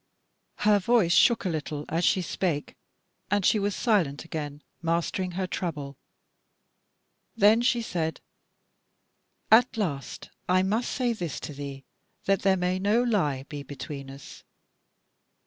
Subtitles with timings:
[0.65, 2.75] Her voice shook a little as she spake,
[3.29, 5.95] and she was silent again, mastering her trouble.
[7.37, 8.19] Then she said:
[9.51, 11.85] "At last I must say this to thee,
[12.25, 14.43] that there may no lie be between us.